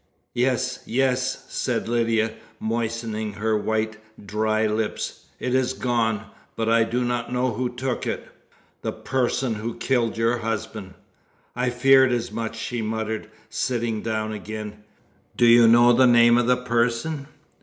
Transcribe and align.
"Yes! 0.33 0.79
yes!" 0.87 1.45
said 1.53 1.87
Lydia, 1.87 2.31
moistening 2.59 3.33
her 3.33 3.55
white, 3.55 3.97
dry 4.25 4.65
lips, 4.65 5.25
"it 5.39 5.53
is 5.53 5.73
gone; 5.73 6.23
but 6.55 6.67
I 6.67 6.83
do 6.83 7.03
not 7.05 7.31
know 7.31 7.51
who 7.53 7.69
took 7.69 8.07
it." 8.07 8.27
"The 8.81 8.93
person 8.93 9.53
who 9.53 9.75
killed 9.75 10.17
your 10.17 10.39
husband." 10.39 10.95
"I 11.55 11.69
feared 11.69 12.11
as 12.11 12.31
much," 12.31 12.57
she 12.57 12.81
muttered, 12.81 13.29
sitting 13.51 14.01
down 14.01 14.33
again. 14.33 14.83
"Do 15.37 15.45
you 15.45 15.67
know 15.67 15.93
the 15.93 16.07
name 16.07 16.35
of 16.39 16.47
the 16.47 16.57
person?" 16.57 17.27